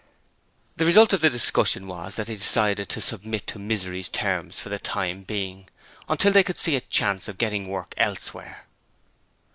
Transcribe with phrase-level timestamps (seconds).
[0.77, 4.69] The result of the discussion was that they decided to submit to Misery's terms for
[4.69, 5.69] the time being,
[6.09, 8.65] until they could see a chance of getting work elsewhere.